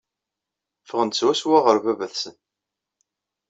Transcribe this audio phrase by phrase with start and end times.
[0.85, 2.35] Ffɣen-d swaswa ɣer baba-tsen.